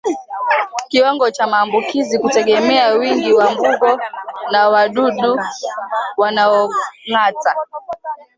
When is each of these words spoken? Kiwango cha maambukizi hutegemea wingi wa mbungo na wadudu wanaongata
Kiwango 0.89 1.31
cha 1.31 1.47
maambukizi 1.47 2.17
hutegemea 2.17 2.91
wingi 2.93 3.33
wa 3.33 3.51
mbungo 3.51 3.99
na 4.51 4.69
wadudu 4.69 5.39
wanaongata 6.17 7.55